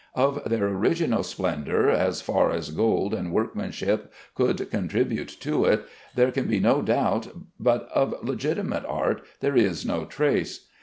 [0.15, 5.85] Of their original splendor (as far as gold and workmanship could contribute to it)
[6.15, 7.27] there can be no doubt,
[7.59, 10.65] but of legitimate art there is no trace.